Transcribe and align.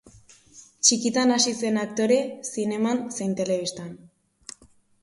Txikitan 0.87 1.35
hasi 1.35 1.53
zen 1.59 1.77
aktore 1.83 2.19
zineman 2.53 3.07
zein 3.19 3.39
telebistan. 3.45 3.95